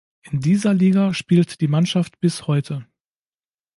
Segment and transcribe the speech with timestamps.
[0.23, 2.87] In dieser Liga spielt die Mannschaft bis heute.